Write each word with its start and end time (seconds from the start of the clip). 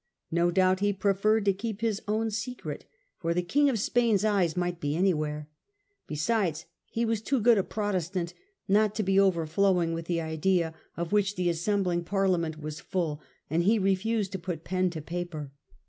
No 0.31 0.49
doubt 0.49 0.79
he 0.79 0.93
preferred 0.93 1.45
to 1.45 1.53
keep 1.53 1.81
his 1.81 2.01
own 2.07 2.31
secret, 2.31 2.85
for 3.19 3.35
the 3.35 3.43
King 3.43 3.69
of 3.69 3.77
Spain's 3.77 4.25
eyes 4.25 4.57
might 4.57 4.79
be 4.79 4.95
anywhere; 4.95 5.47
besides, 6.07 6.65
he 6.89 7.05
was 7.05 7.21
too 7.21 7.39
good 7.39 7.59
a 7.59 7.63
Protestant 7.63 8.33
not 8.67 8.95
to 8.95 9.03
be 9.03 9.19
overflowing 9.19 9.93
with 9.93 10.05
the 10.07 10.19
idea 10.19 10.73
of 10.97 11.11
which 11.11 11.35
the 11.35 11.49
assembling 11.51 12.03
Parliament 12.03 12.59
was 12.59 12.79
full, 12.79 13.21
and 13.47 13.61
he 13.61 13.77
refused 13.77 14.31
to 14.31 14.39
put 14.39 14.63
pen 14.63 14.89
to 14.89 15.03
paper. 15.03 15.51